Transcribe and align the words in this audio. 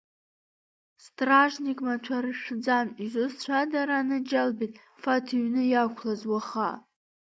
Стражник 1.03 1.77
маҭәа 1.85 2.17
рышәӡам, 2.23 2.87
изусҭцәада 3.03 3.81
ранаџьалбеит, 3.87 4.73
Фаҭ 5.01 5.25
иҩны 5.37 5.61
иақәлаз 5.67 6.21
уаха? 6.31 6.69